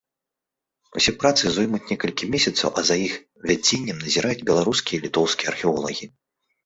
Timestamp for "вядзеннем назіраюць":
3.51-4.45